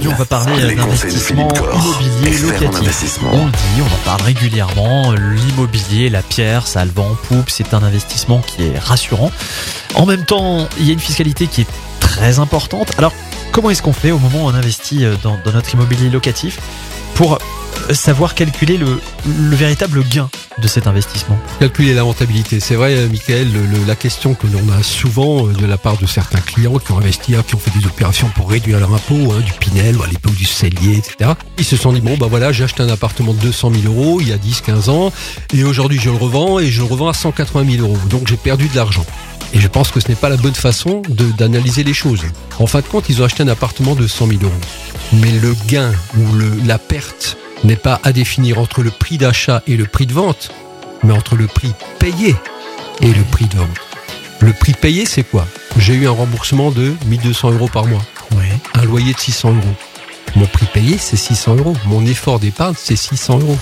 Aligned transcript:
Aujourd'hui, 0.00 0.16
on 0.16 0.18
va 0.18 0.24
parler 0.24 0.74
d'investissement 0.74 1.48
immobilier 1.74 2.38
locatif. 2.38 3.18
On 3.22 3.44
le 3.44 3.50
dit, 3.50 3.82
on 3.82 3.94
en 3.94 3.98
parle 4.06 4.22
régulièrement. 4.22 5.12
L'immobilier, 5.12 6.08
la 6.08 6.22
pierre, 6.22 6.66
ça 6.66 6.80
a 6.80 6.84
le 6.86 6.90
vent 6.90 7.10
en 7.10 7.14
poupe. 7.14 7.50
C'est 7.50 7.74
un 7.74 7.82
investissement 7.82 8.40
qui 8.40 8.62
est 8.62 8.78
rassurant. 8.78 9.30
En 9.94 10.06
même 10.06 10.24
temps, 10.24 10.66
il 10.78 10.86
y 10.86 10.90
a 10.90 10.94
une 10.94 11.00
fiscalité 11.00 11.48
qui 11.48 11.60
est 11.62 11.68
très 12.00 12.38
importante. 12.38 12.92
Alors, 12.96 13.12
comment 13.52 13.68
est-ce 13.68 13.82
qu'on 13.82 13.92
fait 13.92 14.10
au 14.10 14.18
moment 14.18 14.46
où 14.46 14.48
on 14.48 14.54
investit 14.54 15.04
euh, 15.04 15.16
dans, 15.22 15.38
dans 15.44 15.52
notre 15.52 15.74
immobilier 15.74 16.08
locatif 16.08 16.60
pour 17.14 17.34
euh, 17.34 17.92
savoir 17.92 18.34
calculer 18.34 18.78
le, 18.78 19.02
le 19.26 19.56
véritable 19.56 20.02
gain 20.08 20.30
de 20.60 20.68
cet 20.68 20.86
investissement 20.86 21.38
Calculer 21.58 21.94
la 21.94 22.02
rentabilité. 22.02 22.60
C'est 22.60 22.74
vrai, 22.74 22.94
euh, 22.96 23.08
Michael, 23.08 23.48
la 23.86 23.96
question 23.96 24.34
que 24.34 24.46
l'on 24.46 24.72
a 24.72 24.82
souvent 24.82 25.46
euh, 25.46 25.52
de 25.52 25.66
la 25.66 25.78
part 25.78 25.96
de 25.96 26.06
certains 26.06 26.40
clients 26.40 26.78
qui 26.78 26.92
ont 26.92 26.98
investi, 26.98 27.34
hein, 27.34 27.42
qui 27.46 27.54
ont 27.54 27.58
fait 27.58 27.76
des 27.78 27.86
opérations 27.86 28.28
pour 28.34 28.50
réduire 28.50 28.78
leur 28.78 28.92
impôt, 28.94 29.32
hein, 29.32 29.40
du 29.40 29.52
Pinel 29.52 29.96
ou 29.96 30.02
à 30.02 30.06
l'époque 30.06 30.34
du 30.34 30.44
Cellier, 30.44 30.98
etc. 30.98 31.32
Ils 31.58 31.64
se 31.64 31.76
sont 31.76 31.92
dit, 31.92 32.00
bon, 32.00 32.16
bah 32.16 32.26
voilà, 32.28 32.52
j'ai 32.52 32.64
acheté 32.64 32.82
un 32.82 32.88
appartement 32.88 33.32
de 33.32 33.38
200 33.38 33.72
000 33.82 33.94
euros 33.94 34.20
il 34.20 34.28
y 34.28 34.32
a 34.32 34.38
10, 34.38 34.60
15 34.60 34.88
ans, 34.88 35.12
et 35.54 35.64
aujourd'hui 35.64 35.98
je 36.00 36.10
le 36.10 36.16
revends, 36.16 36.58
et 36.58 36.66
je 36.66 36.80
le 36.80 36.86
revends 36.86 37.08
à 37.08 37.14
180 37.14 37.76
000 37.76 37.86
euros. 37.86 37.98
Donc 38.08 38.28
j'ai 38.28 38.36
perdu 38.36 38.68
de 38.68 38.76
l'argent. 38.76 39.04
Et 39.52 39.58
je 39.58 39.68
pense 39.68 39.90
que 39.90 39.98
ce 40.00 40.08
n'est 40.08 40.14
pas 40.14 40.28
la 40.28 40.36
bonne 40.36 40.54
façon 40.54 41.02
d'analyser 41.08 41.82
les 41.82 41.94
choses. 41.94 42.22
En 42.58 42.66
fin 42.66 42.80
de 42.80 42.86
compte, 42.86 43.08
ils 43.08 43.20
ont 43.20 43.24
acheté 43.24 43.42
un 43.42 43.48
appartement 43.48 43.94
de 43.94 44.06
100 44.06 44.28
000 44.28 44.40
euros. 44.42 44.52
Mais 45.14 45.32
le 45.32 45.56
gain 45.66 45.92
ou 46.16 46.24
la 46.64 46.78
perte 46.78 47.36
n'est 47.64 47.76
pas 47.76 48.00
à 48.04 48.12
définir 48.12 48.58
entre 48.58 48.82
le 48.82 48.90
prix 48.90 49.18
d'achat 49.18 49.62
et 49.66 49.76
le 49.76 49.84
prix 49.86 50.06
de 50.06 50.12
vente, 50.14 50.50
mais 51.02 51.12
entre 51.12 51.36
le 51.36 51.46
prix 51.46 51.72
payé 51.98 52.34
et 53.00 53.12
le 53.12 53.22
prix 53.24 53.46
de 53.46 53.56
vente. 53.56 53.68
Le 54.40 54.52
prix 54.52 54.72
payé, 54.72 55.04
c'est 55.04 55.22
quoi? 55.24 55.46
J'ai 55.76 55.94
eu 55.94 56.06
un 56.06 56.12
remboursement 56.12 56.70
de 56.70 56.94
1200 57.06 57.52
euros 57.52 57.68
par 57.68 57.86
mois, 57.86 58.02
Oui. 58.32 58.46
un 58.74 58.84
loyer 58.84 59.12
de 59.12 59.18
600 59.18 59.50
euros. 59.54 59.74
Mon 60.36 60.46
prix 60.46 60.66
payé, 60.72 60.96
c'est 60.98 61.16
600 61.16 61.56
euros. 61.56 61.76
Mon 61.86 62.04
effort 62.06 62.38
d'épargne, 62.38 62.74
c'est 62.78 62.96
600 62.96 63.40
euros. 63.40 63.58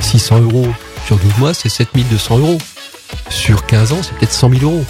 600 0.00 0.40
euros 0.42 0.68
sur 1.06 1.16
12 1.16 1.38
mois, 1.38 1.54
c'est 1.54 1.68
7200 1.68 2.38
euros. 2.38 2.58
Sur 3.30 3.64
15 3.66 3.92
ans, 3.92 4.00
c'est 4.02 4.14
peut-être 4.14 4.32
100 4.32 4.50
000 4.58 4.62
euros. 4.64 4.84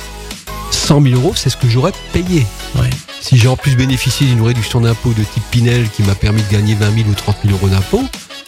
100 0.71 1.03
000 1.03 1.15
euros, 1.15 1.33
c'est 1.37 1.51
ce 1.51 1.57
que 1.57 1.69
j'aurais 1.69 1.93
payé. 2.13 2.47
Oui. 2.77 2.89
Si 3.21 3.37
j'ai 3.37 3.49
en 3.49 3.57
plus 3.57 3.77
bénéficié 3.77 4.27
d'une 4.27 4.43
réduction 4.43 4.81
d'impôt 4.81 5.11
de 5.11 5.23
type 5.23 5.43
Pinel 5.51 5.89
qui 5.91 6.03
m'a 6.03 6.15
permis 6.15 6.43
de 6.43 6.49
gagner 6.51 6.75
20 6.75 6.95
000 6.95 7.09
ou 7.09 7.15
30 7.15 7.37
000 7.45 7.55
euros 7.57 7.69
d'impôt, 7.69 8.03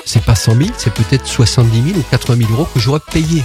c'est 0.04 0.22
pas 0.24 0.34
100 0.34 0.56
000, 0.56 0.70
c'est 0.76 0.92
peut-être 0.92 1.26
70 1.26 1.82
000 1.82 1.98
ou 1.98 2.02
80 2.10 2.38
000 2.46 2.52
euros 2.52 2.68
que 2.72 2.80
j'aurais 2.80 3.00
payé. 3.12 3.42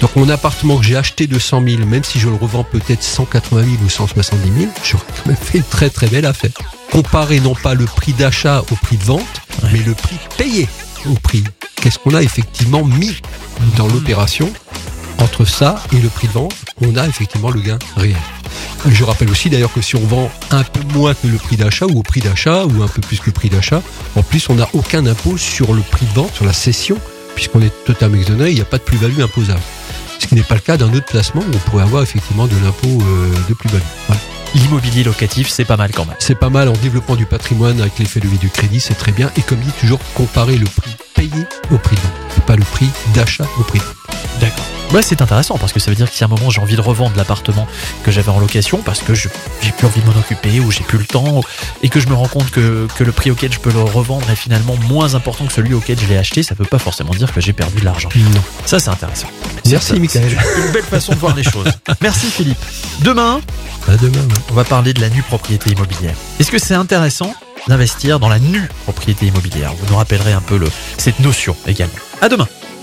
Donc 0.00 0.16
mon 0.16 0.28
appartement 0.30 0.78
que 0.78 0.84
j'ai 0.84 0.96
acheté 0.96 1.26
de 1.26 1.38
100 1.38 1.62
000, 1.68 1.86
même 1.86 2.04
si 2.04 2.18
je 2.18 2.28
le 2.28 2.34
revends 2.36 2.64
peut-être 2.64 3.02
180 3.02 3.62
000 3.64 3.76
ou 3.84 3.88
170 3.88 4.60
000, 4.60 4.70
j'aurais 4.82 5.04
quand 5.16 5.26
même 5.26 5.36
fait 5.36 5.58
une 5.58 5.64
très 5.64 5.90
très 5.90 6.06
belle 6.06 6.24
affaire. 6.26 6.52
Comparer 6.90 7.38
non 7.40 7.54
pas 7.54 7.74
le 7.74 7.84
prix 7.84 8.12
d'achat 8.14 8.62
au 8.70 8.74
prix 8.76 8.96
de 8.96 9.04
vente, 9.04 9.20
Ouais. 9.62 9.68
mais 9.74 9.78
le 9.80 9.94
prix 9.94 10.16
payé 10.38 10.68
au 11.06 11.12
prix. 11.14 11.44
Qu'est-ce 11.76 11.98
qu'on 11.98 12.14
a 12.14 12.22
effectivement 12.22 12.82
mis 12.84 13.20
dans 13.76 13.88
l'opération? 13.88 14.50
Entre 15.18 15.44
ça 15.44 15.82
et 15.92 15.96
le 15.98 16.08
prix 16.08 16.28
de 16.28 16.32
vente 16.32 16.54
On 16.80 16.96
a 16.96 17.06
effectivement 17.06 17.50
le 17.50 17.60
gain 17.60 17.78
réel. 17.96 18.16
Je 18.88 19.04
rappelle 19.04 19.30
aussi 19.30 19.50
d'ailleurs 19.50 19.72
que 19.72 19.80
si 19.80 19.96
on 19.96 20.06
vend 20.06 20.30
un 20.50 20.62
peu 20.62 20.80
moins 20.94 21.14
que 21.14 21.26
le 21.26 21.36
prix 21.36 21.56
d'achat 21.56 21.86
ou 21.86 21.98
au 21.98 22.02
prix 22.02 22.20
d'achat 22.20 22.64
ou 22.64 22.82
un 22.82 22.88
peu 22.88 23.00
plus 23.00 23.18
que 23.20 23.26
le 23.26 23.32
prix 23.32 23.50
d'achat, 23.50 23.82
en 24.16 24.22
plus 24.22 24.48
on 24.48 24.54
n'a 24.54 24.68
aucun 24.72 25.06
impôt 25.06 25.36
sur 25.36 25.74
le 25.74 25.82
prix 25.82 26.06
de 26.06 26.12
vente, 26.12 26.34
sur 26.34 26.44
la 26.44 26.52
cession, 26.52 26.96
puisqu'on 27.34 27.60
est 27.60 27.72
totalement 27.84 28.16
exonéré, 28.16 28.50
il 28.50 28.56
n'y 28.56 28.60
a 28.60 28.66
pas 28.66 28.78
de 28.78 28.82
plus-value 28.82 29.20
imposable. 29.20 29.60
Ce 30.18 30.26
qui 30.26 30.34
n'est 30.34 30.42
pas 30.42 30.54
le 30.54 30.60
cas 30.60 30.76
d'un 30.76 30.92
autre 30.92 31.06
placement 31.06 31.40
où 31.40 31.54
on 31.54 31.70
pourrait 31.70 31.84
avoir 31.84 32.02
effectivement 32.02 32.46
de 32.46 32.56
l'impôt 32.62 33.02
euh, 33.02 33.32
de 33.48 33.54
plus-value. 33.54 33.82
L'immobilier 34.54 35.04
locatif, 35.04 35.48
c'est 35.48 35.64
pas 35.64 35.76
mal 35.76 35.90
quand 35.92 36.04
même. 36.04 36.16
C'est 36.18 36.34
pas 36.34 36.50
mal 36.50 36.68
en 36.68 36.72
développement 36.72 37.16
du 37.16 37.24
patrimoine 37.24 37.80
avec 37.80 37.98
l'effet 37.98 38.20
levier 38.20 38.38
du 38.38 38.50
crédit, 38.50 38.80
c'est 38.80 38.94
très 38.94 39.12
bien. 39.12 39.30
Et 39.36 39.42
comme 39.42 39.60
dit, 39.60 39.70
toujours 39.80 40.00
comparer 40.14 40.58
le 40.58 40.66
prix 40.66 40.90
payé 41.14 41.46
au 41.70 41.78
prix 41.78 41.96
de 41.96 42.00
vente, 42.00 42.12
et 42.38 42.40
pas 42.40 42.56
le 42.56 42.64
prix 42.64 42.88
d'achat 43.14 43.46
au 43.58 43.62
prix 43.62 43.78
de 43.78 43.84
vente. 43.84 43.96
D'accord. 44.40 44.79
Ouais, 44.92 45.02
c'est 45.02 45.22
intéressant 45.22 45.56
parce 45.56 45.72
que 45.72 45.78
ça 45.78 45.88
veut 45.90 45.96
dire 45.96 46.10
que 46.10 46.16
si 46.16 46.24
à 46.24 46.26
un 46.26 46.30
moment 46.30 46.50
j'ai 46.50 46.60
envie 46.60 46.74
de 46.74 46.80
revendre 46.80 47.16
l'appartement 47.16 47.68
que 48.02 48.10
j'avais 48.10 48.30
en 48.30 48.40
location 48.40 48.78
parce 48.84 49.00
que 49.00 49.14
je 49.14 49.28
j'ai 49.62 49.70
plus 49.70 49.86
envie 49.86 50.00
de 50.00 50.06
m'en 50.06 50.18
occuper 50.18 50.58
ou 50.58 50.72
j'ai 50.72 50.82
plus 50.82 50.98
le 50.98 51.04
temps 51.04 51.42
et 51.82 51.88
que 51.88 52.00
je 52.00 52.08
me 52.08 52.14
rends 52.14 52.26
compte 52.26 52.50
que, 52.50 52.88
que 52.98 53.04
le 53.04 53.12
prix 53.12 53.30
auquel 53.30 53.52
je 53.52 53.60
peux 53.60 53.70
le 53.70 53.82
revendre 53.82 54.28
est 54.30 54.36
finalement 54.36 54.74
moins 54.88 55.14
important 55.14 55.46
que 55.46 55.52
celui 55.52 55.74
auquel 55.74 55.96
je 56.00 56.06
l'ai 56.06 56.16
acheté, 56.16 56.42
ça 56.42 56.56
peut 56.56 56.64
pas 56.64 56.80
forcément 56.80 57.12
dire 57.12 57.32
que 57.32 57.40
j'ai 57.40 57.52
perdu 57.52 57.78
de 57.80 57.84
l'argent. 57.84 58.08
Non. 58.16 58.42
Ça, 58.66 58.80
c'est 58.80 58.90
intéressant. 58.90 59.28
Merci, 59.66 60.00
Michael. 60.00 60.36
c'est 60.36 60.66
Une 60.66 60.72
belle 60.72 60.82
façon 60.82 61.12
de 61.12 61.18
voir 61.18 61.36
les 61.36 61.44
choses. 61.44 61.70
Merci 62.00 62.26
Philippe. 62.26 62.58
Demain, 63.02 63.40
demain. 63.88 64.18
ouais. 64.18 64.34
on 64.50 64.54
va 64.54 64.64
parler 64.64 64.92
de 64.92 65.00
la 65.00 65.08
nue 65.10 65.22
propriété 65.22 65.70
immobilière. 65.70 66.14
Est-ce 66.40 66.50
que 66.50 66.58
c'est 66.58 66.74
intéressant 66.74 67.32
d'investir 67.68 68.18
dans 68.18 68.28
la 68.28 68.40
nue 68.40 68.68
propriété 68.84 69.26
immobilière? 69.26 69.72
Vous 69.74 69.86
nous 69.88 69.96
rappellerez 69.96 70.32
un 70.32 70.40
peu 70.40 70.56
le, 70.58 70.68
cette 70.98 71.20
notion 71.20 71.54
également. 71.66 71.94
À 72.20 72.28
demain. 72.28 72.48